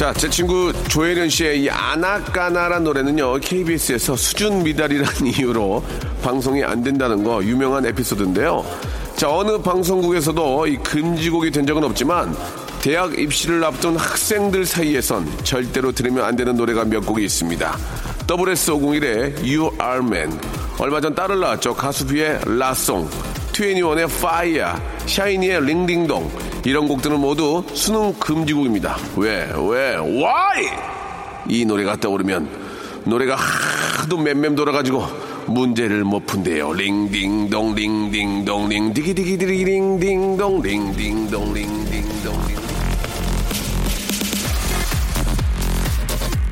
[0.00, 5.84] 자, 제 친구 조혜련 씨의 이 아나까나란 노래는요, KBS에서 수준 미달이라는 이유로
[6.22, 8.64] 방송이 안 된다는 거 유명한 에피소드인데요.
[9.14, 12.34] 자, 어느 방송국에서도 이 금지곡이 된 적은 없지만,
[12.80, 17.76] 대학 입시를 앞둔 학생들 사이에선 절대로 들으면 안 되는 노래가 몇 곡이 있습니다.
[18.26, 20.40] WS501의 You Are Man,
[20.78, 21.74] 얼마 전 딸을 낳았죠.
[21.74, 23.06] 가수 비의 라송,
[23.52, 24.72] 21의 Fire,
[25.06, 26.30] 샤이니의 링딩동,
[26.64, 28.96] 이런 곡들은 모두 수능 금지곡입니다.
[29.16, 29.50] 왜?
[29.68, 29.96] 왜?
[29.96, 30.68] Why?
[31.48, 32.48] 이 노래가 떠오르면
[33.04, 35.04] 노래가 하도 맴맴 돌아가지고
[35.46, 36.72] 문제를 못 푼대요.
[36.72, 42.59] 링딩동 링딩동 링디기디기디리 링딩동 링딩동 링딩동 링.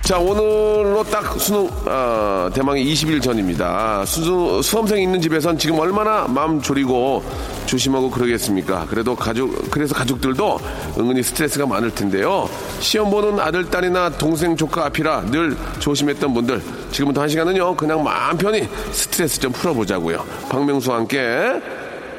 [0.09, 4.07] 자 오늘로 딱 수능 아, 대망의 20일 전입니다.
[4.07, 7.23] 수, 수험생 있는 집에선 지금 얼마나 마음 졸이고
[7.67, 8.87] 조심하고 그러겠습니까?
[8.89, 10.61] 그래도 가족 그래서 가족들도
[10.99, 12.49] 은근히 스트레스가 많을 텐데요.
[12.81, 18.39] 시험 보는 아들 딸이나 동생 조카 앞이라 늘 조심했던 분들 지금부터 한 시간은요 그냥 마음
[18.39, 20.25] 편히 스트레스 좀 풀어보자고요.
[20.49, 21.61] 박명수와 함께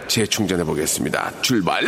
[0.07, 1.31] 재충전해 보겠습니다.
[1.41, 1.83] 출발.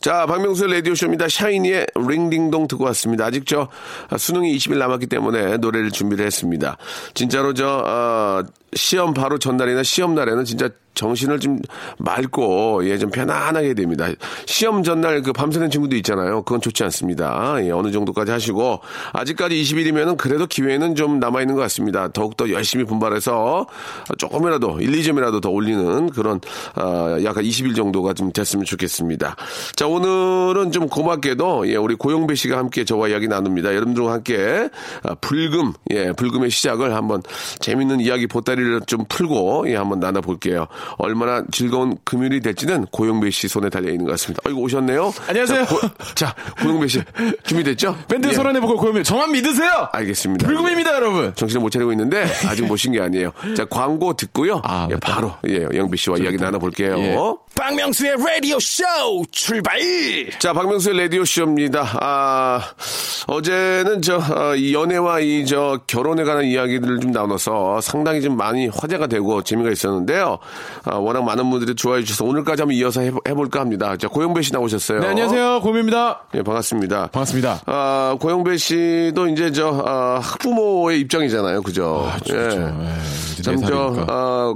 [0.00, 1.28] 자, 박명수의 라디오쇼입니다.
[1.28, 3.26] 샤이니의 링딩동 듣고 왔습니다.
[3.26, 3.68] 아직 저
[4.16, 6.76] 수능이 20일 남았기 때문에 노래를 준비를 했습니다.
[7.14, 11.60] 진짜로 저, 어, 시험 바로 전날이나 시험 날에는 진짜 정신을 좀
[11.98, 14.08] 맑고 예 좀 편안하게 됩니다.
[14.44, 16.42] 시험 전날 그 밤새는 친구도 있잖아요.
[16.42, 17.56] 그건 좋지 않습니다.
[17.64, 18.80] 예, 어느 정도까지 하시고
[19.12, 22.08] 아직까지 20일이면은 그래도 기회는 좀 남아 있는 것 같습니다.
[22.08, 23.68] 더욱 더 열심히 분발해서
[24.18, 26.40] 조금이라도 1, 2점이라도 더 올리는 그런
[26.74, 29.36] 어, 약간 20일 정도가 좀 됐으면 좋겠습니다.
[29.76, 33.76] 자 오늘은 좀 고맙게도 예, 우리 고영배 씨가 함께 저와 이야기 나눕니다.
[33.76, 34.68] 여러분들과 함께
[35.04, 37.22] 아, 불금 예 불금의 시작을 한번
[37.60, 40.66] 재밌는 이야기 보따리 를 좀 풀고 예 한번 나눠볼게요.
[40.98, 44.42] 얼마나 즐거운 금요일이 될지는 고영배 씨 손에 달려 있는 것 같습니다.
[44.46, 45.12] 아이고 오셨네요.
[45.28, 45.64] 안녕하세요.
[45.64, 45.80] 자, 고,
[46.14, 47.02] 자 고영배 씨
[47.44, 47.96] 준비됐죠?
[48.08, 49.88] 밴드 예, 소란해보고 고영배 저만 믿으세요.
[49.92, 50.46] 알겠습니다.
[50.46, 51.34] 불금입니다, 여러분.
[51.34, 53.32] 정신을 못 차리고 있는데 아직 모신 게 아니에요.
[53.56, 54.60] 자 광고 듣고요.
[54.64, 54.96] 아, 예.
[54.96, 56.98] 바로 예 영배 씨와 이야기 나눠볼게요.
[56.98, 57.16] 예.
[57.54, 58.84] 박명수의 라디오 쇼
[59.32, 59.78] 출발!
[60.38, 61.98] 자, 박명수의 라디오 쇼입니다.
[62.00, 62.60] 아,
[63.28, 68.68] 어제는 저, 어, 이 연애와 이 저 결혼에 관한 이야기들을 좀 나눠서 상당히 좀 많이
[68.68, 70.38] 화제가 되고 재미가 있었는데요.
[70.84, 73.96] 아, 워낙 많은 분들이 좋아해 주셔서 오늘까지 한번 이어서 해볼까 합니다.
[73.96, 75.00] 자, 고영배 씨 나오셨어요.
[75.00, 75.60] 네, 안녕하세요.
[75.60, 76.22] 고영배입니다.
[76.34, 77.08] 예, 반갑습니다.
[77.12, 77.60] 반갑습니다.
[77.66, 81.62] 아, 고영배 씨도 이제 저, 아, 학부모의 입장이잖아요.
[81.62, 82.08] 그죠?
[82.10, 82.56] 아, 그렇죠.
[83.38, 84.06] 예, 참, 네 저.
[84.08, 84.54] 아,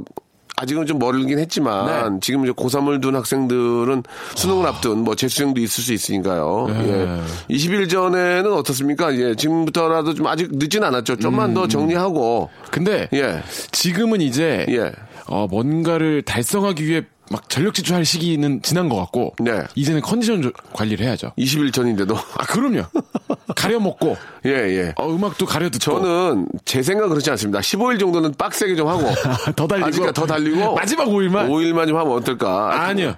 [0.57, 2.19] 아직은 좀 멀긴 했지만 네.
[2.21, 4.03] 지금 이제 고3을 둔 학생들은
[4.37, 6.67] 수능을 앞둔 뭐 재수생도 있을 수 있으니까요.
[6.69, 7.21] 네.
[7.49, 7.55] 예.
[7.55, 9.15] 20일 전에는 어떻습니까?
[9.17, 11.17] 예, 지금부터라도 좀 아직 늦진 않았죠.
[11.17, 11.55] 좀만 음.
[11.55, 13.43] 더 정리하고 근데 예.
[13.73, 14.93] 지금은 이제 예.
[15.27, 19.63] 어, 뭔가를 달성하기 위해 막 전력 질주할 시기는 지난 것 같고 네.
[19.75, 21.33] 이제는 컨디션 조- 관리를 해야죠.
[21.39, 22.83] 20일 전인데도 아 그럼요.
[23.55, 24.95] 가려 먹고 예, 예.
[24.97, 27.61] 어, 음악도 가려 듣고 저는 제 생각 그렇지 않습니다.
[27.61, 29.03] 15일 정도는 빡세게 좀 하고
[29.57, 32.87] 더 달리고 아직까지 더 달리고 마지막 5일만 5일만 좀 하면 어떨까?
[32.87, 33.15] 아니요.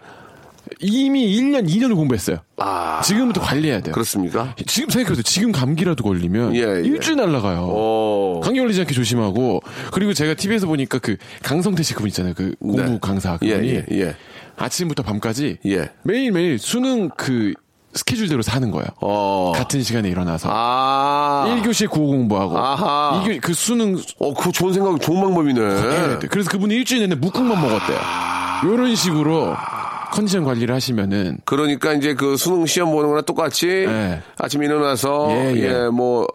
[0.81, 2.39] 이미 1년 2년을 공부했어요.
[2.56, 3.93] 아, 지금부터 관리해야 돼요.
[3.93, 4.55] 그렇습니까?
[4.67, 5.23] 지금 생각해보세요.
[5.23, 6.83] 지금 감기라도 걸리면 예, 예.
[6.84, 7.67] 일주일 날라가요.
[7.67, 8.41] 오.
[8.43, 9.62] 감기 걸리지 않게 조심하고
[9.93, 12.34] 그리고 제가 TV에서 보니까 그 강성태 씨 그분 있잖아요.
[12.34, 12.99] 그 공부 네.
[13.00, 14.17] 강사 예, 그분이 예, 예.
[14.56, 15.91] 아침부터 밤까지 예.
[16.03, 17.53] 매일 매일 수능 그
[17.94, 18.87] 스케줄대로 사는 거예요.
[19.00, 19.53] 어.
[19.55, 21.46] 같은 시간에 일어나서 아.
[21.49, 23.23] 1교시 국어 공부하고 아하.
[23.25, 25.61] 2교 그 수능 어, 그거 좋은 생각, 좋은 방법이네.
[25.61, 26.29] 해야 돼.
[26.29, 27.99] 그래서 그분이 일주일 내내 묵국만 먹었대요.
[28.64, 29.55] 이런 식으로
[30.12, 34.23] 컨디션 관리를 하시면은 그러니까 이제 그 수능 시험 보는 거랑 똑같이 네.
[34.38, 35.88] 아침에 일어나서 예, 예, 예.
[35.88, 36.26] 뭐,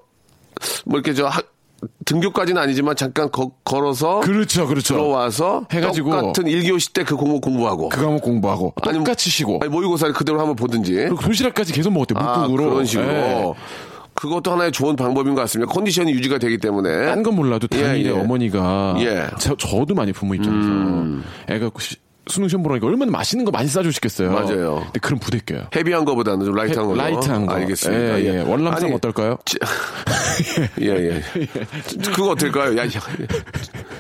[0.85, 1.45] 뭐 이렇게 저 학,
[2.05, 4.95] 등교까지는 아니지만 잠깐 거- 걸어서 그렇죠, 그렇죠.
[4.95, 9.71] 들어와서 해가지고 똑같은 1교시 때 그 공부 공부하고 그 과목 공부하고 아니면- 똑같이 쉬고 아니,
[9.71, 12.19] 모의고사를 그대로 한번 보든지 그리고 도시락까지 계속 먹었대요.
[12.19, 12.69] 아, 묵국으로.
[12.71, 13.53] 그런 식으로 예.
[14.13, 15.71] 그것도 하나의 좋은 방법인 것 같습니다.
[15.71, 18.09] 컨디션이 유지가 되기 때문에 딴 건 몰라도 당일에 예, 예.
[18.19, 19.27] 어머니가 예.
[19.39, 21.95] 저, 저도 많이 부모 입장에서 애가 시-
[22.29, 24.31] 수능 시험 보라니까 얼마나 맛있는 거 많이 싸주시겠어요.
[24.31, 24.81] 맞아요.
[24.85, 25.67] 근데 그럼 부대껴요.
[25.75, 27.53] heavy한 거보다는 좀 light한 거 light한 거.
[27.55, 28.19] 알겠습니다.
[28.21, 28.37] 예, 예.
[28.41, 29.37] 월남쌈 아니, 어떨까요?
[29.45, 29.57] 지-
[30.81, 31.23] 예, 예.
[32.15, 32.77] 그거 어떨까요?
[32.77, 32.89] 야, 야,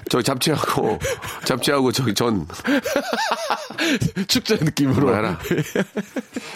[0.09, 0.97] 저 잡채하고
[1.45, 2.45] 잡채하고 저기 전
[4.27, 5.07] 축제 느낌으로.
[5.07, 5.39] 그만해라.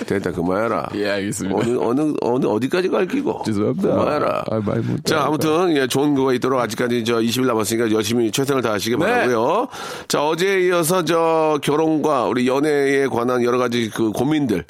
[0.07, 0.89] 됐다 그만해라.
[0.95, 1.55] 예, 알겠습니다.
[1.57, 3.43] 어느 어느 어느 어디까지 갈기고.
[3.45, 3.89] 죄송합니다.
[3.89, 4.43] 그만해라.
[4.51, 4.61] 아.
[5.05, 9.05] 자, 아무튼 예, 좋은 거가 있도록 아직까지 저 20일 남았으니까 열심히 최선을 다하시기 네.
[9.05, 9.67] 바라고요.
[10.07, 14.63] 자, 어제에 이어서 저 결혼과 우리 연애에 관한 여러 가지 그 고민들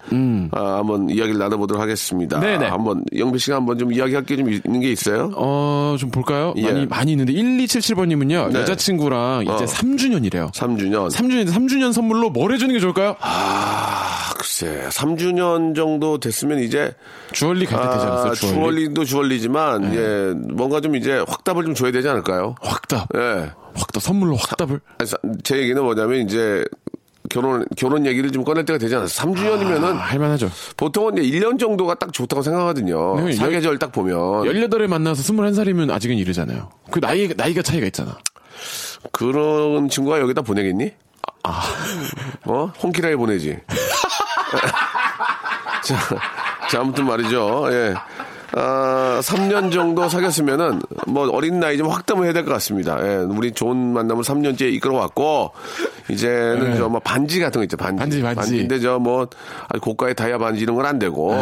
[0.51, 2.37] 아, 한번 이야기를 나눠보도록 하겠습니다.
[2.37, 2.41] 음.
[2.41, 2.67] 네네.
[2.67, 5.31] 한번 영배 씨가 한번 좀 이야기할 게 좀 있는 게 있어요?
[5.35, 6.53] 어, 좀 볼까요?
[6.57, 6.63] 예.
[6.63, 8.59] 많이, 많이 있는데, 1277번님은요, 네.
[8.61, 9.57] 여자친구랑 이제 어.
[9.57, 10.51] 3주년이래요.
[10.53, 11.09] 3주년.
[11.11, 13.15] 3주년, 3주년 선물로 뭘 해주는 게 좋을까요?
[13.19, 16.93] 아, 글쎄, 3주년 정도 됐으면 이제
[17.31, 18.31] 주얼리 갈때 되지 않았어요?
[18.31, 18.55] 아, 주얼리?
[18.55, 22.55] 주얼리 도 주얼리지만 예, 뭔가 좀 이제 확답을 좀 줘야 되지 않을까요?
[22.61, 23.07] 확답.
[23.15, 23.51] 예.
[23.75, 24.79] 확답, 선물로 확답을.
[24.99, 26.63] 아니, 사- 제 얘기는 뭐냐면 이제
[27.33, 29.33] 결혼 결혼 얘기를 좀 꺼낼 때가 되지 않았어요.
[29.33, 30.51] 3주년이면은 아, 할만하죠.
[30.77, 33.19] 보통은 이제 1년 정도가 딱 좋다고 생각하거든요.
[33.21, 36.69] 네, 사계절 딱 보면 18에 만나서 21살이면 아직은 이르잖아요.
[36.91, 38.15] 그 나이, 나이가 차이가 있잖아.
[39.11, 40.91] 그런 친구가 여기다 보내겠니?
[41.43, 41.63] 아.
[42.45, 42.71] 어?
[42.81, 43.57] 홍키라에 보내지.
[45.83, 45.97] 자,
[46.69, 47.67] 자, 아무튼 말이죠.
[47.71, 47.95] 예.
[48.55, 52.97] 아, 3년 정도 사귀었으면은, 뭐, 어린 나이 좀 확담을 해야 될 것 같습니다.
[53.01, 55.51] 예, 우리 좋은 만남을 3년째 이끌어왔고,
[56.09, 58.17] 이제는 저뭐 반지 같은 거 있죠, 반지.
[58.17, 58.21] 네.
[58.21, 58.57] 반지, 반지.
[58.59, 59.27] 인데 저 뭐,
[59.81, 61.37] 고가의 다이아 반지 이런 건 안 되고, 예,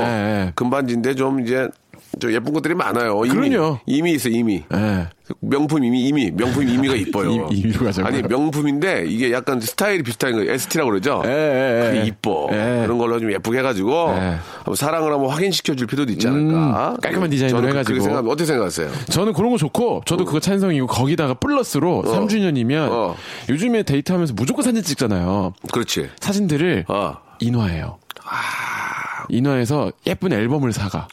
[0.47, 0.51] 예.
[0.55, 1.67] 금반지인데 좀 이제,
[2.19, 3.21] 저 예쁜 것들이 많아요.
[3.25, 3.79] 이미, 그럼요.
[3.85, 4.63] 이미 있어, 이미.
[4.73, 5.07] 예.
[5.39, 7.47] 명품 이미 이미 명품 이미가 이뻐요.
[7.51, 8.05] 이- 이미로 가자고요?
[8.05, 11.21] 아니 명품인데 이게 약간 스타일이 비슷한 거 ST라고 그러죠.
[11.25, 12.05] 예, 예, 예.
[12.05, 12.49] 이뻐.
[12.51, 12.81] 예.
[12.83, 14.37] 그런 걸로 좀 예쁘게 해가지고 예.
[14.57, 16.91] 한번 사랑을 한번 확인시켜 줄 필요도 있지 않을까.
[16.91, 17.99] 음, 깔끔한 디자인으로 저는 해가지고.
[18.01, 18.91] 생각 어떻게 생각하세요?
[19.09, 23.15] 저는 그런 거 좋고, 저도 그거 찬성이고, 거기다가 플러스로 3주년이면, 어.
[23.47, 25.53] 요즘에 데이트하면서 무조건 사진 찍잖아요.
[25.71, 26.09] 그렇지.
[26.19, 27.15] 사진들을 어.
[27.39, 27.97] 인화해요.
[29.29, 31.07] 인화해서 예쁜 앨범을 사가.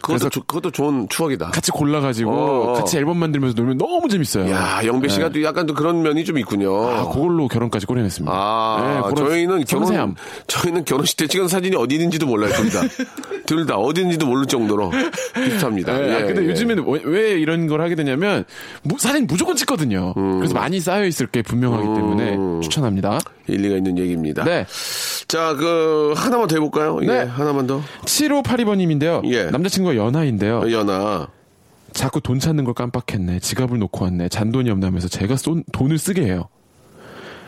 [0.00, 1.50] 그것도 조- 그것도 좋은 추억이다.
[1.50, 2.72] 같이 골라가지고 어, 어.
[2.74, 4.50] 같이 앨범 만들면서 놀면 너무 재밌어요.
[4.50, 6.88] 야 영배 씨가 또 약간 또 그런 면이 좀 있군요.
[6.88, 8.32] 아, 그걸로 결혼까지 꼬려냈습니다.
[8.34, 10.14] 아, 네, 저희는 결혼, 섬세함.
[10.46, 12.80] 저희는 결혼식 때 찍은 사진이 어디 있는지도 몰라요, 둘 다.
[13.46, 14.90] 둘 다 어디 있는지도 모를 정도로
[15.34, 15.92] 비슷합니다.
[16.08, 16.46] 예, 아, 예, 근데 예.
[16.48, 18.44] 요즘에는 왜, 왜 이런 걸 하게 되냐면
[18.82, 20.14] 무- 사진 무조건 찍거든요.
[20.16, 20.38] 음.
[20.38, 23.18] 그래서 많이 쌓여 있을 게 분명하기 때문에 추천합니다.
[23.48, 24.44] 일리가 있는 얘기입니다.
[24.44, 24.66] 네.
[25.28, 26.98] 자, 그, 하나만 더 해볼까요?
[27.02, 27.18] 예, 네.
[27.24, 27.82] 하나만 더.
[28.04, 29.22] 7582번님인데요.
[29.32, 29.44] 예.
[29.46, 30.70] 남자친구가 연하인데요.
[30.70, 31.28] 연아.
[31.92, 33.40] 자꾸 돈 찾는 걸 깜빡했네.
[33.40, 34.28] 지갑을 놓고 왔네.
[34.28, 36.48] 잔돈이 없다면서 제가 쏜 돈을 쓰게 해요.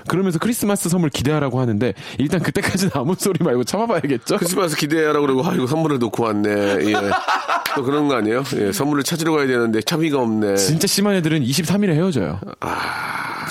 [0.09, 4.39] 그러면서 크리스마스 선물 기대하라고 하는데 일단 그때까지는 아무 소리 말고 참아봐야겠죠?
[4.39, 6.51] 크리스마스 기대하라고 그러고, 아, 이거 선물을 놓고 왔네.
[6.51, 6.95] 예.
[7.77, 8.43] 또 그런 거 아니에요?
[8.57, 10.57] 예, 선물을 찾으러 가야 되는데 차비가 없네.
[10.57, 12.41] 진짜 심한 애들은 23일에 헤어져요.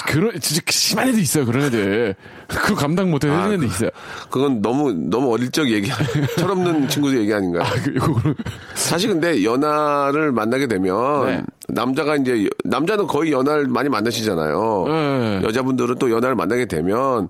[0.08, 1.46] 그런 진짜 심한 애들 있어요.
[1.46, 2.16] 그런 애들.
[2.48, 3.90] 그거 감당 못해 아, 애들 있어요.
[4.30, 5.92] 그건 너무, 너무 어릴 적 얘기,
[6.38, 7.66] 철없는 친구들 얘기 아닌가요?
[7.84, 8.16] 그리고
[8.74, 11.44] 사실 근데 연하를 만나게 되면 네.
[11.68, 14.86] 남자가 이제 남자는 거의 연하를 많이 만나시잖아요.
[14.88, 15.42] 네.
[15.44, 17.28] 여자분들은 또 연하를 만나게 되면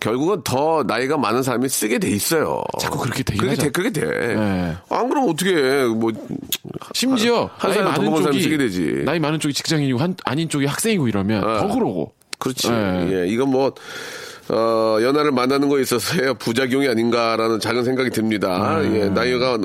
[0.00, 2.62] 결국은 더 나이가 많은 사람이 쓰게 돼 있어요.
[2.80, 3.62] 자꾸 그렇게 되긴 그렇게 하죠.
[3.62, 4.34] 돼, 그렇게 돼.
[4.34, 4.76] 네.
[4.90, 5.84] 안 그러면 어떻게 해?
[5.84, 6.10] 뭐
[6.92, 9.02] 심지어 한 나이 살이라도 더 많은 쪽이 쓰게 되지.
[9.04, 12.15] 나이 많은 쪽이 직장인이고 한, 아닌 쪽이 학생이고 이러면 더 그러고.
[12.38, 12.68] 그렇지.
[12.70, 13.08] 네.
[13.12, 13.72] 예, 이건 뭐,
[14.48, 18.80] 어, 연하를 만나는 거에 있어서의 부작용이 아닌가라는 작은 생각이 듭니다.
[18.80, 19.00] 네.
[19.00, 19.58] 예, 나이가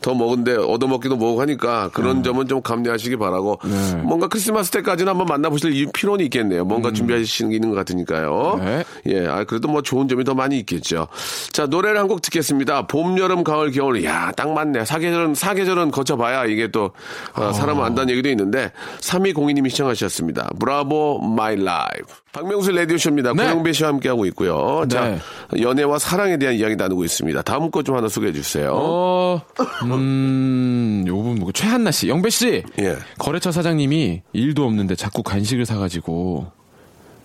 [0.00, 1.90] 더 먹은데 얻어먹기도 뭐고 하니까 네.
[1.92, 3.58] 그런 점은 좀 감내하시기 바라고
[4.02, 6.64] 뭔가 크리스마스 때까지는 한번 만나보실 이 필요는 있겠네요.
[6.64, 8.58] 뭔가 준비하시는 게 있는 것 같으니까요.
[8.60, 8.64] 음.
[8.64, 8.84] 네.
[9.06, 11.08] 예, 아, 그래도 뭐 좋은 점이 더 많이 있겠죠.
[11.52, 12.86] 자, 노래를 한 곡 듣겠습니다.
[12.86, 14.02] 봄, 여름, 가을, 겨울.
[14.02, 14.86] 야, 딱 맞네.
[14.86, 16.92] 사계절은, 사계절은 거쳐봐야 이게 또,
[17.34, 20.48] 어, 사람은 안다는 얘기도 있는데, 3202님이 신청하셨습니다.
[20.58, 22.06] Bravo, my life.
[22.38, 23.32] 박명수 라디오쇼입니다.
[23.34, 23.44] 네.
[23.44, 24.84] 고영배 씨와 함께하고 있고요.
[24.88, 25.08] 자,
[25.52, 25.60] 네.
[25.60, 27.42] 연애와 사랑에 대한 이야기 나누고 있습니다.
[27.42, 28.70] 다음 거 좀 하나 소개해 주세요.
[28.74, 29.40] 어,
[29.84, 32.62] 음, 요분 뭐 최한나 씨, 영배 씨.
[32.78, 32.96] 예.
[33.18, 36.46] 거래처 사장님이 일도 없는데 자꾸 간식을 사가지고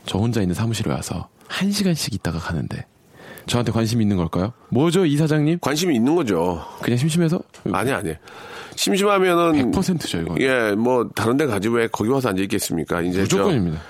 [0.05, 2.85] 저 혼자 있는 사무실에 와서 한 시간씩 있다가 가는데
[3.45, 4.53] 저한테 관심 있는 걸까요?
[4.69, 5.59] 뭐죠, 이 사장님?
[5.59, 6.63] 관심이 있는 거죠.
[6.81, 7.41] 그냥 심심해서?
[7.73, 8.13] 아니, 아니.
[8.75, 9.71] 심심하면은.
[9.71, 10.35] 100%죠, 이거.
[10.39, 13.01] 예, 뭐, 다른 데 가지 왜 거기 와서 앉아 있겠습니까?
[13.01, 13.17] 이제.
[13.27, 13.81] 저- 무조건입니다.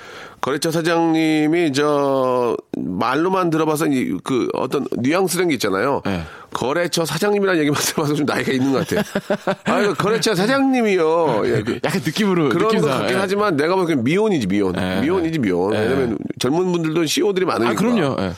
[0.43, 6.01] 거래처 사장님이 저 말로만 들어봐서 이- 그 어떤 뉘앙스라는 게 있잖아요.
[6.05, 6.21] 네.
[6.51, 9.55] 거래처 사장님이라는 얘기만 들어봐서 좀 나이가 있는 것 같아.
[9.63, 11.43] 아, 거래처 사장님이요.
[11.45, 13.19] 예, 그- 약간 느낌으로 그런 거 느낌상, 같긴 예.
[13.21, 14.75] 하지만 내가 보기엔 미혼이지 미혼.
[14.77, 14.99] 예.
[14.99, 15.73] 미혼이지 미혼.
[15.75, 15.79] 예.
[15.79, 17.71] 왜냐면 젊은 분들도 CEO들이 많으니까.
[17.71, 18.17] 아, 그럼요.
[18.19, 18.33] 예.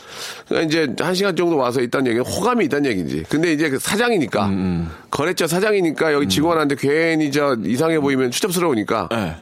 [0.47, 3.23] 그러니까 이제 한 시간 정도 와서 있다는 얘기는 호감이 있다는 얘기지.
[3.29, 9.37] 근데 이제 그 사장이니까 음, 거래처 사장이니까 여기 직원한테 괜히 저 이상해 보이면 추접스러우니까 예.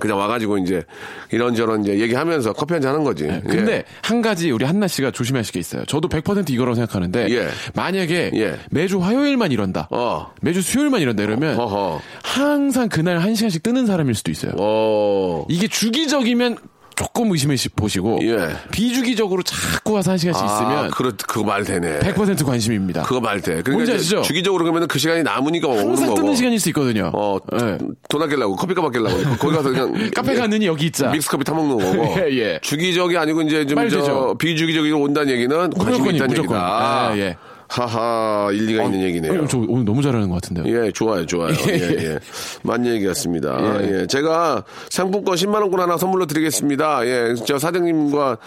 [0.00, 0.84] 그냥 와가지고 이제
[1.30, 3.24] 이런저런 이제 얘기하면서 커피 한잔 하는 거지.
[3.24, 3.84] 네, 근데 예.
[4.02, 5.84] 한 가지 우리 한나 씨가 조심하실 게 있어요.
[5.86, 7.48] 저도 100% 이거라고 생각하는데 예.
[7.74, 8.58] 만약에 예.
[8.70, 9.88] 매주 화요일만 이런다.
[9.90, 10.32] 어.
[10.40, 12.00] 매주 수요일만 이런다 이러면 어허.
[12.22, 14.52] 항상 그날 한 시간씩 뜨는 사람일 수도 있어요.
[14.58, 15.44] 어.
[15.48, 16.58] 이게 주기적이면
[16.96, 18.48] 조금 의심해 시- 보시고 예.
[18.72, 21.98] 비주기적으로 자꾸 와서 한 시간씩 아, 있으면 그렇, 그거 말 되네.
[22.00, 23.02] 100% 관심입니다.
[23.02, 23.62] 그거 말 돼.
[23.62, 24.22] 그러니까 뭔지 이제 아시죠?
[24.22, 26.20] 주기적으로 그러면 그 시간이 남으니까 오는 항상 거고.
[26.22, 27.10] 뜨는 시간일 수 있거든요.
[27.14, 27.76] 어, 예.
[28.08, 29.36] 돈 아끼려고, 커피값 아끼려고.
[29.38, 30.10] 거기 가서 그냥.
[30.16, 31.10] 카페 가느니 여기 있자.
[31.10, 32.14] 믹스커피 타 먹는 거고.
[32.20, 32.58] 예, 예.
[32.62, 34.34] 주기적이 아니고 이제 좀 저.
[34.38, 36.56] 비주기적으로 온다는 얘기는 관심이 있다는 무조건.
[36.56, 37.10] 얘기다.
[37.16, 37.36] 예, 예.
[37.68, 39.42] 하하, 일리가 있는 얘기네요.
[39.42, 40.66] 어, 저 오늘 너무 잘하는 것 같은데요.
[40.86, 41.52] 예, 좋아요, 좋아요.
[41.68, 42.18] 예, 예.
[42.62, 43.58] 맞는 얘기 같습니다.
[43.82, 44.06] 예.
[44.06, 47.06] 제가 상품권 10만 원권 하나 선물로 드리겠습니다.
[47.06, 48.38] 예, 저 사장님과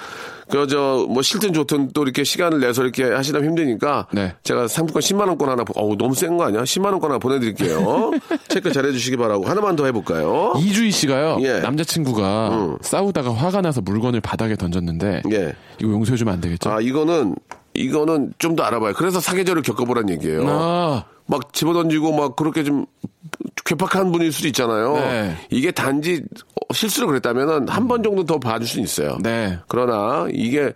[0.49, 4.33] 그, 저, 뭐, 싫든 좋든 또 이렇게 시간을 내서 이렇게 하시다 만힘드니까 네.
[4.43, 6.63] 제가 상품권 10만 원권 하나, 보- 어우, 너무 센 거 아니야?
[6.63, 8.11] 10만 원권 하나 보내드릴게요.
[8.49, 9.45] 체크 잘 해주시기 바라고.
[9.45, 10.53] 하나만 더 해볼까요?
[10.57, 11.37] 이주희 씨가요.
[11.41, 11.59] 예.
[11.59, 15.53] 남자친구가 싸우다가 화가 나서 물건을 바닥에 던졌는데 예.
[15.79, 16.71] 이거 용서해주면 안 되겠죠?
[16.71, 17.35] 아, 이거는,
[17.73, 18.93] 이거는 좀 더 알아봐요.
[18.93, 20.43] 그래서 사계절을 겪어보란 얘기예요.
[20.47, 22.85] 아, 막 집어던지고 막 그렇게 좀
[23.63, 24.93] 괴팍한 분일 수도 있잖아요.
[24.95, 25.35] 네.
[25.51, 26.23] 이게 단지
[26.73, 29.17] 실수로 그랬다면은 한 번 정도 더 봐줄 수 있어요.
[29.21, 29.57] 네.
[29.67, 30.73] 그러나 이게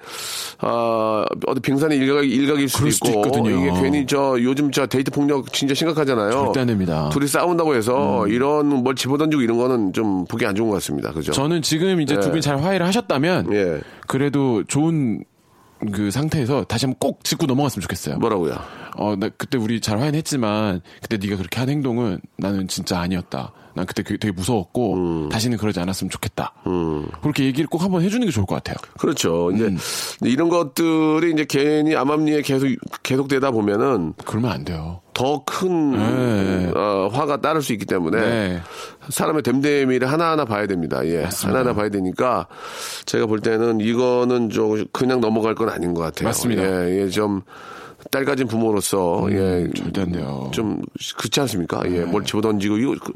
[0.59, 3.49] 아 어디 빙산의 일각 일각일 수도 그럴 있고 수도 있거든요.
[3.49, 6.31] 이게 괜히 저 요즘 저 데이트 폭력 진짜 심각하잖아요.
[6.31, 7.05] 절대 안 됩니다.
[7.07, 7.09] 음.
[7.09, 11.11] 둘이 싸운다고 해서 이런 뭘 집어던지고 이런 거는 좀 보기 안 좋은 것 같습니다.
[11.11, 11.31] 그죠?
[11.31, 12.29] 저는 지금 이제 두 예.
[12.29, 13.81] 분이 잘 화해를 하셨다면 예.
[14.07, 15.23] 그래도 좋은
[15.91, 18.17] 그 상태에서 다시 한번 꼭 짚고 넘어갔으면 좋겠어요.
[18.17, 18.55] 뭐라고요?
[18.97, 23.51] 어, 나 그때 우리 잘 화해했지만 그때 네가 그렇게 한 행동은 나는 진짜 아니었다.
[23.75, 25.29] 난 그때 그- 되게 무서웠고 음.
[25.29, 26.53] 다시는 그러지 않았으면 좋겠다.
[27.21, 28.75] 그렇게 얘기를 꼭 한번 해주는 게 좋을 것 같아요.
[28.99, 29.49] 그렇죠.
[29.51, 29.77] 이제 음.
[30.21, 32.67] 이런 것들이 이제 괜히 암암리에 계속
[33.01, 35.01] 계속되다 보면은 그러면 안 돼요.
[35.13, 36.71] 더큰 네.
[37.11, 38.61] 화가 따를 수 있기 때문에 네.
[39.09, 41.05] 사람의 됨됨이를 하나하나 봐야 됩니다.
[41.05, 41.23] 예.
[41.23, 42.47] 하나하나 봐야 되니까
[43.05, 46.27] 제가 볼 때는 이거는 좀 그냥 넘어갈 건 아닌 것 같아요.
[46.29, 46.63] 맞습니다.
[46.89, 47.41] 예, 예, 좀
[48.11, 50.49] 딸 가진 부모로서 예, 절대 안 돼요.
[50.53, 50.81] 좀
[51.17, 51.83] 그렇지 않습니까?
[51.85, 53.13] 예, 뭘 집어던지고 이거 그-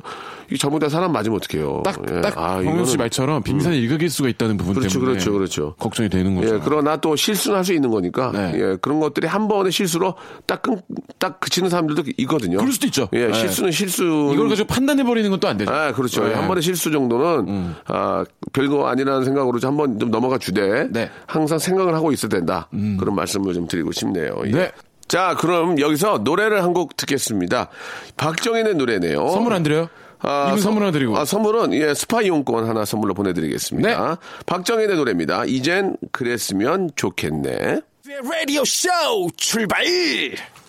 [0.49, 1.81] 이거 잘못된 사람 맞으면 어떡해요?
[1.83, 2.21] 딱, 예.
[2.21, 5.11] 딱, 아, 박명수 씨 이거는- 말처럼 빙산의 일각일 수가 있다는 부분 그렇죠, 때문에.
[5.13, 5.75] 그렇죠, 그렇죠.
[5.77, 6.55] 걱정이 되는 거죠.
[6.55, 8.53] 예, 그러나 또 실수는 할 수 있는 거니까, 네.
[8.55, 10.81] 예, 그런 것들이 한 번의 실수로 딱, 끊,
[11.19, 12.57] 딱 그치는 사람들도 있거든요.
[12.57, 13.09] 그럴 수도 있죠.
[13.13, 13.33] 예, 네.
[13.33, 14.31] 실수는 실수.
[14.33, 15.71] 이걸 가지고 판단해버리는 건또안 되죠.
[15.71, 16.23] 아, 그렇죠.
[16.25, 16.33] 네.
[16.33, 16.39] 음.
[16.39, 18.23] 한 번의 실수 정도는, 아,
[18.53, 21.09] 별거 아니라는 생각으로 한 번 좀 넘어가 주되, 네.
[21.25, 22.69] 항상 생각을 하고 있어야 된다.
[22.99, 24.33] 그런 말씀을 좀 드리고 싶네요.
[24.45, 24.51] 예.
[24.51, 24.71] 네.
[25.07, 27.69] 자, 그럼 여기서 노래를 한 곡 듣겠습니다.
[28.17, 29.29] 박정현의 노래네요.
[29.29, 29.87] 선물 안 드려요?
[30.21, 31.17] 아, 이분 선물 하나 드리고.
[31.17, 33.89] 아, 선물은 예, 스파 이용권 하나 선물로 보내드리겠습니다.
[33.89, 34.15] 네.
[34.45, 35.45] 박정현의 노래입니다.
[35.45, 37.81] 이젠 그랬으면 좋겠네.
[38.23, 38.89] 라디오 쇼
[39.35, 39.83] 출발!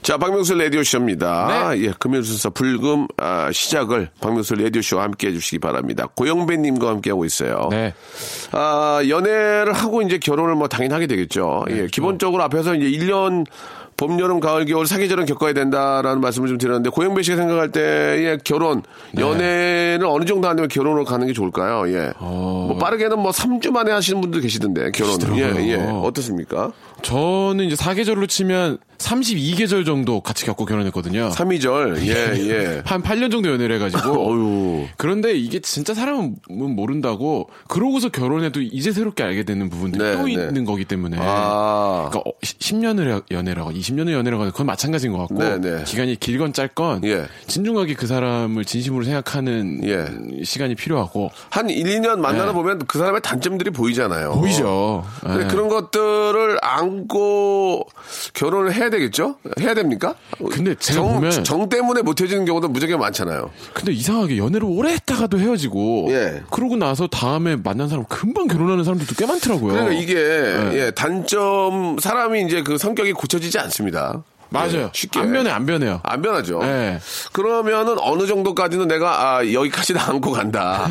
[0.02, 1.70] 자, 박명수 라디오 쇼입니다.
[1.70, 1.82] 네.
[1.82, 6.06] 예, 금요일 순서 불금 아, 시작을 박명수 라디오 쇼와 함께 해주시기 바랍니다.
[6.14, 7.68] 고영배님과 함께 하고 있어요.
[7.70, 7.94] 네.
[8.52, 11.64] 아, 연애를 하고 이제 결혼을 뭐 당연히 하게 되겠죠.
[11.70, 13.44] 예, 기본적으로 앞에서 이제 1년
[13.98, 18.82] 봄, 여름, 가을, 겨울 사계절은 겪어야 된다라는 말씀을 좀 드렸는데 고영배 씨가 생각할 때의 결혼,
[19.12, 19.22] 네.
[19.22, 21.92] 연애를 어느 정도 안 되면 결혼으로 가는 게 좋을까요?
[21.92, 22.12] 예.
[22.20, 25.18] 뭐 빠르게는 뭐 3주 만에 하시는 분들 계시던데 결혼.
[25.36, 25.72] 예.
[25.72, 25.74] 예.
[25.76, 26.70] 어떻습니까?
[27.02, 31.30] 저는 이제 사계절로 치면 32계절 정도 같이 겪고 결혼했거든요.
[31.30, 31.98] 3이절.
[32.06, 32.82] 예, 예.
[32.84, 34.02] 한 8년 정도 연애를 해가지고.
[34.28, 34.86] 어유.
[34.96, 40.32] 그런데 이게 진짜 사람은 모른다고 그러고서 결혼해도 이제 새롭게 알게 되는 부분들이 네, 또 네.
[40.32, 42.08] 있는 거기 때문에 아.
[42.10, 45.84] 그러니까 10년을 연애라고 20년을 연애라고 하는 그건 마찬가지인 것 같고 네, 네.
[45.84, 47.26] 기간이 길건 짧건 예.
[47.46, 50.44] 진중하게 그 사람을 진심으로 생각하는 예.
[50.44, 52.52] 시간이 필요하고 한 1, 2년 만나다 네.
[52.52, 54.32] 보면 그 사람의 단점들이 보이잖아요.
[54.32, 55.04] 보이죠.
[55.28, 55.46] 예.
[55.46, 57.86] 그런 것들을 안고
[58.34, 59.36] 결혼을 해야 되겠죠?
[59.60, 60.14] 해야 됩니까?
[60.50, 63.50] 근데 제가 정, 보면- 정 때문에 못 헤어지는 경우도 무지하게 많잖아요.
[63.74, 66.42] 근데 이상하게 연애를 오래 했다가도 헤어지고 예.
[66.50, 69.72] 그러고 나서 다음에 만난 사람 금방 결혼하는 사람들도 꽤 많더라고요.
[69.72, 70.70] 그러니까 이게 네.
[70.86, 74.22] 예, 단점 사람이 이제 그 성격이 고쳐지지 않습니다.
[74.50, 74.72] 맞아요.
[74.84, 76.00] 예, 쉽게 안 변해 안 변해요.
[76.02, 76.60] 안 변하죠.
[76.60, 76.98] 네.
[77.32, 80.88] 그러면은 어느 정도까지는 내가 아 여기까지는 안고 간다.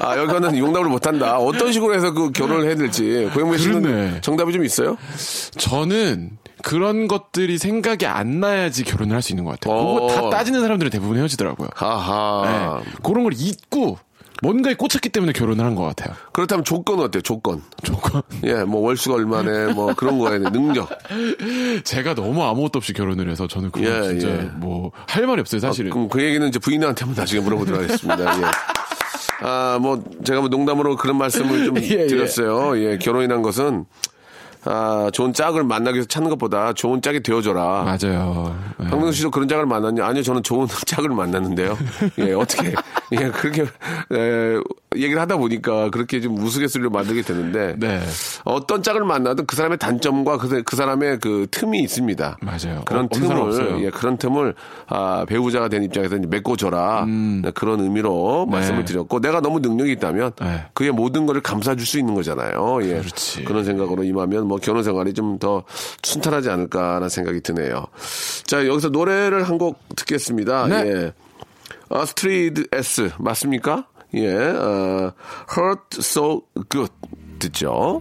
[0.00, 1.38] 아 여기는 용납을 못 한다.
[1.38, 4.20] 어떤 식으로 해서 그 결혼을 해야 될지 고영배 씨는 그렇네.
[4.20, 4.96] 정답이 좀 있어요?
[5.58, 6.30] 저는
[6.62, 9.74] 그런 것들이 생각이 안 나야지 결혼을 할 수 있는 것 같아요.
[9.74, 10.06] 어.
[10.06, 11.68] 그거 다 따지는 사람들은 대부분 헤어지더라고요.
[11.74, 12.80] 하하.
[12.84, 12.90] 네.
[13.02, 13.98] 그런 걸 잊고
[14.42, 16.14] 뭔가에 꽂혔기 때문에 결혼을 한 것 같아요.
[16.32, 17.22] 그렇다면 조건은 어때요?
[17.22, 17.62] 조건.
[17.82, 18.22] 조건.
[18.44, 20.88] 예, 뭐 월수가 얼마네, 뭐 그런 거에 능력.
[21.84, 24.42] 제가 너무 아무것도 없이 결혼을 해서 저는 그거 예, 진짜 예.
[24.56, 25.90] 뭐할 말이 없어요 사실은.
[25.90, 28.38] 그럼 그 얘기는 이제 부인한테 한번 나중에 물어보도록 하겠습니다.
[28.38, 28.42] 예.
[29.44, 32.06] 아, 뭐 제가 뭐 농담으로 그런 말씀을 좀 예, 예.
[32.06, 32.78] 드렸어요.
[32.78, 33.86] 예, 결혼이란 것은
[34.64, 37.82] 아, 좋은 짝을 만나기 위해서 찾는 것보다 좋은 짝이 되어줘라.
[37.84, 38.56] 맞아요.
[38.80, 38.86] 예.
[38.86, 40.04] 황명수 씨도 그런 짝을 만났냐?
[40.06, 41.76] 아니요, 저는 좋은 짝을 만났는데요.
[42.18, 42.74] 예, 어떻게,
[43.12, 44.60] 예, 그렇게, 에,
[44.96, 47.74] 얘기를 하다 보니까 그렇게 좀 우스갯소리로 만들게 되는데.
[47.78, 48.00] 네.
[48.44, 52.38] 어떤 짝을 만나도 그 사람의 단점과 그, 그 사람의 그 틈이 있습니다.
[52.40, 52.82] 맞아요.
[52.86, 53.08] 그런 어.
[53.10, 54.54] 틈을, 예, 그런 틈을,
[54.88, 57.06] 아, 배우자가 된 입장에서 메꿔줘라.
[57.06, 60.46] 네, 그런 의미로 말씀을 드렸고, 내가 너무 능력이 있다면 음.
[60.46, 60.64] 네.
[60.74, 62.78] 그의 모든 것을 감싸줄 수 있는 거잖아요.
[62.82, 62.98] 예.
[63.00, 63.44] 그렇지.
[63.44, 65.64] 그런 생각으로 임하면 뭐 결혼 생활이 좀 더
[66.02, 67.86] 순탄하지 않을까라는 생각이 드네요.
[68.46, 70.66] 자, 여기서 노래를 한 곡 듣겠습니다.
[70.66, 70.74] 네.
[70.86, 71.12] 예.
[71.88, 73.86] 아스트리드 S 맞습니까?
[74.14, 75.12] 예, 어,
[75.56, 76.92] Hurt So Good
[77.38, 78.00] 듣죠.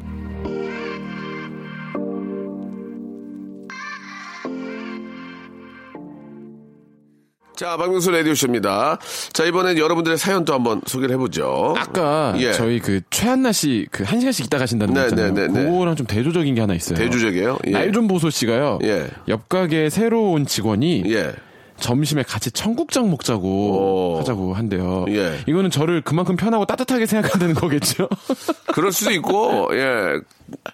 [7.56, 8.98] 자, 박명수 라디오쇼입니다.
[9.34, 11.76] 자, 이번엔 여러분들의 사연 또 한번 소개를 해보죠.
[11.78, 12.54] 아까 예.
[12.54, 15.34] 저희 그 최한나 씨 그 한 시간씩 있다 가신다는 네, 거 있잖아요.
[15.34, 15.70] 네, 네, 네.
[15.70, 16.98] 그거랑 좀 대조적인 게 하나 있어요.
[16.98, 17.60] 대주적이에요.
[17.68, 17.72] 예.
[17.72, 18.80] 날좀 보소 씨가요.
[18.84, 19.08] 예.
[19.28, 21.34] 옆 가게 새로 온 직원이 예.
[21.82, 24.20] 점심에 같이 청국장 먹자고 오.
[24.20, 25.06] 하자고 한대요.
[25.10, 25.40] 예.
[25.48, 28.08] 이거는 저를 그만큼 편하고 따뜻하게 생각한다는 거겠죠?
[28.74, 30.20] 그럴 수도 있고, 예.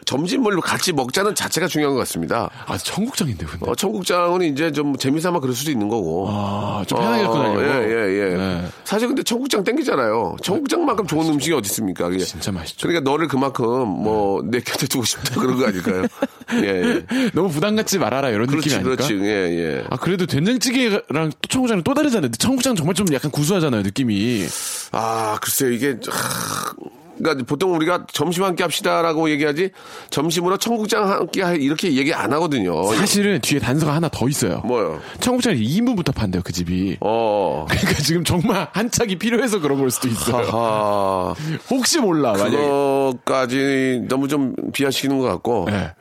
[0.06, 2.50] 점심을 같이 먹자는 자체가 중요한 것 같습니다.
[2.66, 3.70] 아, 청국장인데 근데.
[3.70, 6.28] 어, 청국장은 이제 좀 재미삼아 그럴 수도 있는 거고.
[6.30, 7.64] 아, 좀 편하게 갖고 다니려고.
[7.64, 8.36] 예, 예, 예.
[8.38, 8.66] 네.
[8.84, 10.38] 사실 근데 청국장 땡기잖아요.
[10.42, 12.10] 청국장만큼 좋은 음식이 어디 있습니까?
[12.10, 12.24] 그게.
[12.24, 12.88] 진짜 맛있죠.
[12.88, 16.04] 그러니까 너를 그만큼 뭐내 곁에 두고 싶다 그런 거 아닐까요?
[16.64, 17.06] 예, 예.
[17.34, 19.04] 너무 부담 갖지 말아라 이런 그렇지, 느낌이 아닐까?
[19.08, 19.26] 그렇지.
[19.26, 19.84] 예, 예.
[19.90, 22.32] 아 그래도 된장찌개랑 또 청국장은 또 다르잖아요.
[22.32, 24.46] 청국장 정말 좀 약간 구수하잖아요 느낌이.
[24.92, 26.74] 아, 글쎄요, 이게, 하,
[27.18, 29.72] 그러니까 보통 우리가 점심 한끼 합시다라고 얘기하지,
[30.10, 32.94] 점심으로 청국장 한끼 이렇게 얘기 안 하거든요.
[32.94, 34.62] 사실은 뒤에 단서가 하나 더 있어요.
[34.66, 35.00] 뭐요?
[35.20, 36.98] 청국장이 2인분부터 판대요 그 집이.
[37.02, 37.66] 어.
[37.70, 40.48] 그러니까 지금 정말 한 짝이 필요해서 그런 걸 수도 있어요.
[40.52, 41.34] 아,
[41.70, 42.58] 혹시 몰라 만약에.
[42.58, 45.92] 그거까지 너무 좀 비하시키는 것 같고, 네.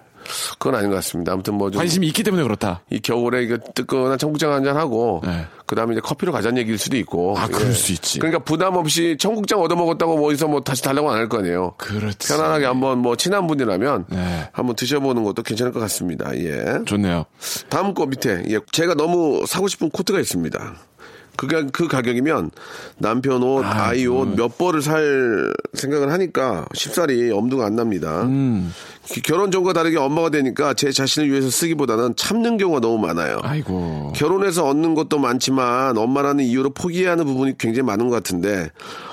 [0.59, 1.33] 그건 아닌 것 같습니다.
[1.33, 1.78] 아무튼 뭐 좀.
[1.78, 2.83] 관심이 있기 때문에 그렇다.
[2.90, 5.47] 이 겨울에 이거 뜨끈한 청국장 한 잔 하고 네.
[5.66, 7.40] 그다음에 이제 커피로 가자는 얘기일 수도 있고 예.
[7.40, 8.18] 아, 그럴 수 있지.
[8.18, 11.75] 그러니까 부담 없이 청국장 얻어 먹었다고 뭐 어디서 뭐 다시 달라고 안 할 거 아니에요.
[11.76, 12.28] 그렇지.
[12.28, 14.49] 편안하게 한번 뭐 친한 분이라면 네.
[14.52, 16.35] 한번 드셔보는 것도 괜찮을 것 같습니다.
[16.37, 16.78] 예.
[16.85, 17.26] 좋네요.
[17.68, 18.59] 다음 거 밑에 예.
[18.73, 20.75] 제가 너무 사고 싶은 코트가 있습니다.
[21.37, 22.50] 그게 그 가격이면
[22.99, 28.23] 남편 옷, 아, 이 옷 몇 벌을 살 생각을 하니까 쉽사리 엄두가 안 납니다.
[28.25, 28.73] 음.
[29.04, 33.39] 기- 결혼 전과 다르게 엄마가 되니까 제 자신을 위해서 쓰기보다는 참는 경우가 너무 많아요.
[33.43, 34.13] 아이고.
[34.17, 38.71] 결혼해서 얻는 것도 많지만 엄마라는 이유로 포기해야 하는 부분이 굉장히 많은 것 같은데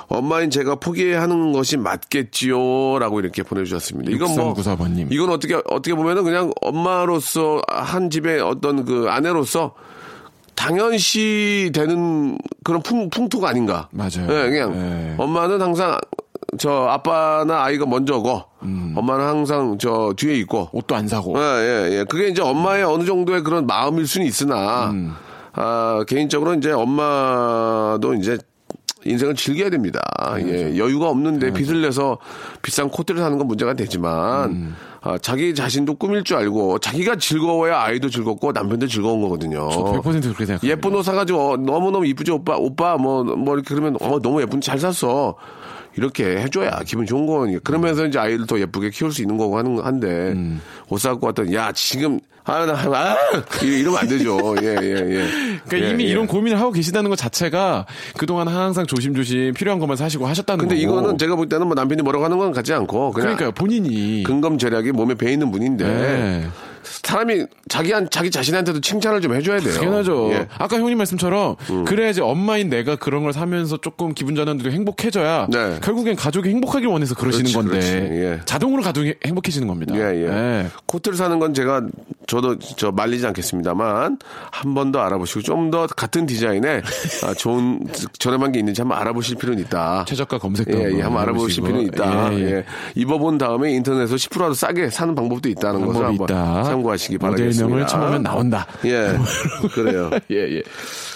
[0.08, 4.12] 엄마인 제가 포기해야 하는 것이 맞겠지요라고 이렇게 보내주셨습니다.
[4.12, 5.12] 이건 뭐 6394번님.
[5.12, 9.74] 이건 어떻게 어떻게 보면은 그냥 엄마로서 한 집의 어떤 그 아내로서
[10.56, 13.89] 당연시 되는 그런 풍, 풍토가 아닌가.
[13.92, 14.28] 맞아요.
[14.30, 15.16] 예, 그냥 예.
[15.18, 15.98] 엄마는 항상
[16.58, 18.94] 저 아빠나 아이가 먼저고 음.
[18.96, 21.38] 엄마는 항상 저 뒤에 있고 옷도 안 사고.
[21.38, 22.04] 예, 예, 예.
[22.08, 25.13] 그게 이제 엄마의 어느 정도의 그런 마음일 수는 있으나, 음.
[25.54, 28.38] 아, 개인적으로 이제 엄마도 이제
[29.06, 30.00] 인생을 즐겨야 됩니다.
[30.39, 32.18] 예, 여유가 없는데 빚을 내서
[32.62, 34.76] 비싼 코트를 사는 건 문제가 되지만, 음.
[35.02, 39.70] 아, 자기 자신도 꾸밀 줄 알고, 자기가 즐거워야 아이도 즐겁고 남편도 즐거운 거거든요.
[39.70, 40.72] 저도 100% 그렇게 생각해요.
[40.72, 44.62] 예쁜 옷 사가지고 어, 너무 너무 이쁘지 오빠 오빠 뭐뭐 이렇게 그러면 어 너무 예쁜
[44.62, 45.36] 잘 샀어
[45.96, 49.80] 이렇게 해줘야 기분 좋은 거니까 그러면서 이제 아이를 더 예쁘게 키울 수 있는 거고 하는
[49.80, 50.62] 한데 음.
[50.89, 53.15] 옷 사갖고 왔더니 야 지금 아 나 아,
[53.63, 55.27] 이러면 안 되죠 예 예 예,
[55.67, 56.10] 그러니까 예, 이미 예.
[56.10, 57.86] 이런 고민을 하고 계시다는 것 자체가
[58.17, 60.99] 그동안 항상 조심조심 필요한 것만 사시고 하셨다는 근데 거고.
[60.99, 64.58] 이거는 제가 볼 때는 뭐 남편이 뭐라고 하는 건 같지 않고 그냥 그러니까요 본인이 근검
[64.58, 66.47] 절약이 몸에 배 있는 분인데 네.
[66.84, 69.74] 사람이 자기한 자기 자신한테도 칭찬을 좀 해줘야 돼요.
[69.74, 70.30] 당연하죠.
[70.32, 70.38] 예.
[70.38, 70.46] 음.
[70.58, 75.80] 아까 형님 말씀처럼 그래야지 엄마인 내가 그런 걸 사면서 조금 기분 전환도 행복해져야 네.
[75.82, 78.24] 결국엔 가족이 행복하길 원해서 그러시는 그렇지, 건데 그렇지.
[78.24, 78.39] 예.
[78.46, 79.96] 자동으로 가족이 행복해지는 겁니다.
[79.96, 80.28] 예, 예.
[80.28, 80.67] 예.
[80.86, 81.82] 코트를 사는 건 제가
[82.28, 84.17] 저도 저 말리지 않겠습니다만
[84.52, 86.82] 한 번 더 알아보시고 좀 더 같은 디자인에
[87.24, 87.80] 아, 좋은
[88.19, 90.06] 저렴한 게 있는지 한번 알아보실 필요는 있다.
[90.08, 91.63] 최저가 검색도 예, 예, 한번 알아보실.
[91.63, 92.34] 필요는 있다.
[92.34, 92.65] 예, 예, 예.
[92.96, 96.63] 입어본 다음에 인터넷에서 10%라도 싸게 사는 방법도 있다는 것을 한번 있다.
[96.77, 97.63] 참고하시기 바라겠습니다.
[97.63, 98.65] 모델명을 쳐보면 나온다.
[98.86, 99.15] 예,
[99.73, 100.09] 그래요.
[100.31, 100.62] 예, 예.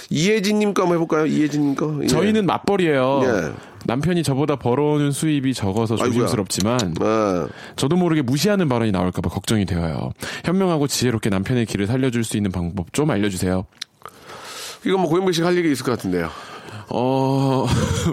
[0.10, 1.26] 이혜진님 거 한번 해볼까요?
[1.26, 2.00] 이혜진님 거.
[2.04, 2.08] 예.
[2.08, 3.22] 저희는 맞벌이에요.
[3.26, 3.52] 예.
[3.86, 5.96] 남편이 저보다 벌어오는 수입이 적어서.
[5.96, 10.12] 조심스럽지만 아, 저도 모르게 무시하는 발언이 나올까봐 걱정이 되어요.
[10.46, 13.66] 현명하고 지혜롭게 남편의 길을 살려줄 수 있는 방법 좀 알려주세요.
[14.86, 16.30] 이거 뭐 고영배 씨가 할 얘기 있을 것 같은데요.
[16.90, 17.66] 어,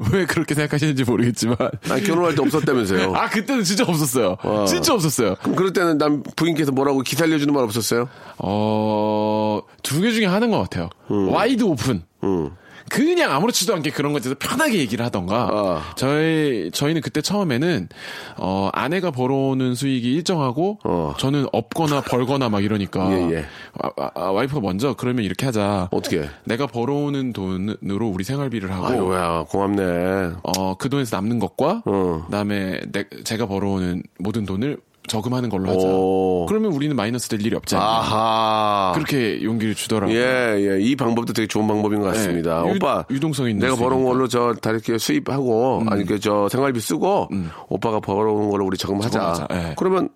[0.12, 1.56] 왜 그렇게 생각하시는지 모르겠지만.
[1.90, 3.14] 아니, 결혼할 때 없었다면서요.
[3.14, 4.36] 아, 그때는 진짜 없었어요.
[4.66, 5.36] 진짜 없었어요.
[5.42, 8.08] 그럼 그럴 때는 남 부인께서 뭐라고 기살려주는 말 없었어요?
[8.38, 10.90] 어, 두 개 중에 하는 것 같아요.
[11.08, 12.02] Wide open.
[12.22, 12.50] 음.
[12.88, 15.48] 그냥 아무렇지도 않게 그런 것에 대해서 편하게 얘기를 하던가.
[15.52, 15.82] 어.
[15.96, 17.88] 저희 저희는 그때 처음에는
[18.36, 21.14] 어 아내가 벌어오는 수익이 일정하고 어.
[21.18, 23.44] 저는 없거나 벌거나 막 이러니까 예, 예.
[23.80, 25.88] 아, 아, 아, 와이프가 먼저 그러면 이렇게 하자.
[25.90, 26.28] 어떻게?
[26.44, 30.32] 내가 벌어오는 돈으로 우리 생활비를 하고 아이고야, 고맙네.
[30.42, 32.22] 어, 그 돈에서 남는 것과 어.
[32.26, 35.86] 그다음에 내, 제가 벌어오는 모든 돈을 저금하는 걸로 하자.
[35.86, 36.46] 오.
[36.48, 37.76] 그러면 우리는 마이너스 될 일이 없지.
[37.76, 38.92] 아하.
[38.94, 40.16] 그렇게 용기를 주더라고요.
[40.16, 40.80] 예, 예.
[40.80, 42.62] 이 방법도 되게 좋은 방법인 것 같습니다.
[42.62, 43.04] 네, 유- 오빠.
[43.10, 44.04] 유동성 있는 내가 벌어온.
[44.04, 45.88] 걸로 저다 이렇게 수입하고, 음.
[45.92, 47.28] 아니, 그, 저 생활비 쓰고,
[47.68, 49.10] 오빠가 벌어온 걸로 우리 저금하자.
[49.10, 49.74] 저금하자, 예.
[49.76, 50.08] 그러면,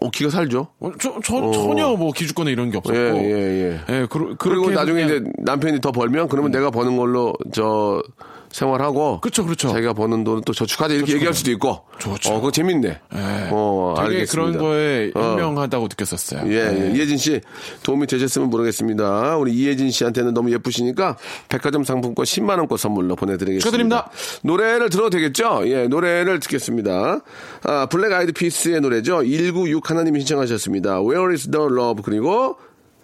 [0.00, 0.68] 어, 기가 살죠?
[0.78, 2.96] 어, 저, 저, 전혀 뭐 기주권에 이런 게 없었고.
[2.96, 3.94] 예, 예, 예.
[4.02, 8.00] 예, 그, 그리고 나중에 이제 남편이 더 벌면, 그러면 내가 버는 걸로 저
[8.50, 9.14] 생활하고.
[9.16, 9.20] 음.
[9.20, 9.68] 그쵸, 그쵸.
[9.68, 11.82] 자기가 버는 돈은 또 저축하자 이렇게 얘기할 수도 있고.
[11.98, 12.32] 좋죠.
[12.32, 12.88] 어, 그거 재밌네.
[12.88, 13.48] 예.
[13.50, 14.32] 어, 되게 알겠습니다.
[14.32, 15.20] 그런 거에 어.
[15.20, 16.42] 현명하다고 느꼈었어요.
[16.52, 16.90] 예, 예.
[16.90, 16.94] 예.
[16.94, 17.40] 이혜진 씨
[17.82, 19.36] 도움이 되셨으면 모르겠습니다.
[19.36, 21.16] 우리 이혜진 씨한테는 너무 예쁘시니까
[21.48, 23.64] 백화점 상품권 10만 원권 선물로 보내드리겠습니다.
[23.64, 24.10] 축하드립니다.
[24.42, 25.62] 노래를 들어도 되겠죠?
[25.66, 27.20] 예, 노래를 듣겠습니다.
[27.64, 29.20] 아, 블랙 아이드 피스의 노래죠.
[29.20, 31.00] 196 하나님이 신청하셨습니다.
[31.02, 32.02] Where is the love?
[32.04, 32.56] 그리고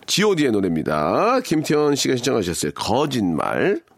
[0.06, 1.40] G.O.D의 노래입니다.
[1.40, 2.72] 김태현 씨가 신청하셨어요.
[2.74, 3.80] 거짓말.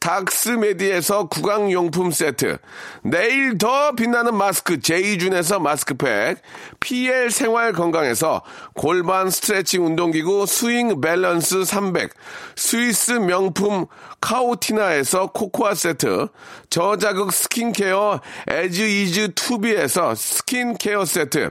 [0.00, 2.58] 닥스메디에서 구강용품 세트
[3.02, 6.40] 내일 더 빛나는 마스크 제이준에서 마스크팩
[6.80, 8.42] PL 생활 건강에서
[8.74, 12.10] 골반 스트레칭 운동기구 스윙 밸런스 300
[12.56, 13.86] 스위스 명품
[14.20, 16.28] 카오티나에서 코코아 세트
[16.70, 21.50] 저자극 스킨케어 에즈 이즈 투비에서 스킨케어 세트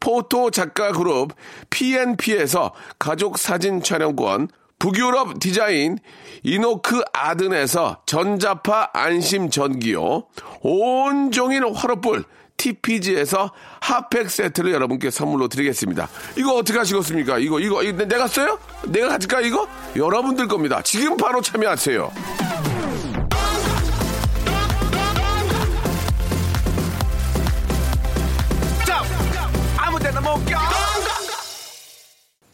[0.00, 1.32] 포토 작가 그룹
[1.68, 5.98] PNP에서 가족 사진 촬영권, 북유럽 디자인
[6.42, 10.24] 이노크 아든에서 전자파 안심 전기요,
[10.62, 12.24] 온종일 화로불
[12.56, 16.08] TPG에서 핫팩 세트를 여러분께 선물로 드리겠습니다.
[16.36, 17.38] 이거 어떻게 하시겠습니까?
[17.38, 18.58] 이거, 이거, 이거 내가 써요?
[18.86, 19.66] 내가 가질까, 이거?
[19.96, 20.82] 여러분들 겁니다.
[20.82, 22.10] 지금 바로 참여하세요.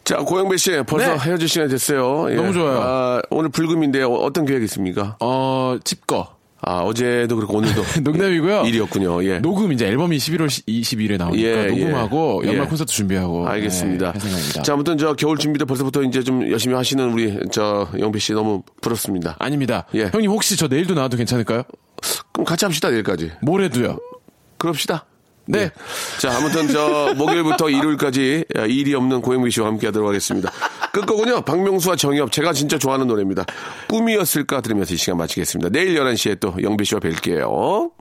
[0.05, 1.19] 자, 고영배 씨, 벌써 네.
[1.19, 2.31] 헤어질 시간이 됐어요.
[2.31, 2.37] 예.
[2.37, 2.81] 너무 좋아요.
[2.81, 4.07] 아, 오늘 불금인데요.
[4.15, 5.17] 어떤 계획 있습니까?
[5.21, 6.37] 어, 집거.
[6.63, 8.63] 아, 어제도 그렇고 오늘도 농담이고요.
[8.67, 9.25] 일이었군요.
[9.25, 9.39] 예.
[9.41, 12.49] 녹음 이제 앨범이 11월 20일에 나오니까 예, 녹음하고 예.
[12.49, 12.69] 연말 예.
[12.69, 14.07] 콘서트 준비하고 알겠습니다.
[14.07, 14.63] 네, 할 생각입니다.
[14.63, 18.63] 자, 아무튼 저 겨울 준비도 벌써부터 이제 좀 열심히 하시는 우리 저 영배 씨 너무
[18.81, 19.37] 부럽습니다.
[19.41, 19.87] 아닙니다.
[19.95, 20.09] 예.
[20.13, 21.65] 형님 혹시 저 내일도 나와도 괜찮을까요?
[22.33, 23.33] 그럼 같이 합시다, 내일까지.
[23.43, 23.99] 모레도요.
[24.59, 25.05] 그럽시다.
[25.47, 25.59] 네.
[25.61, 25.71] 예.
[26.19, 30.51] 자, 아무튼 저 목요일부터 일요일까지 일이 없는 고영배 씨와 함께 하도록 하겠습니다.
[30.93, 33.45] 끝곡은요, 박명수와 정엽, 제가 진짜 좋아하는 노래입니다.
[33.89, 35.71] 꿈이었을까 들으면서 이 시간 마치겠습니다.
[35.71, 37.97] 내일 11시에 또 영배 씨와 뵐게요.